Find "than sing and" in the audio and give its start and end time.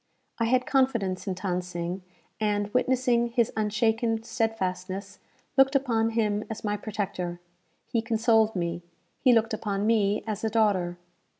1.35-2.73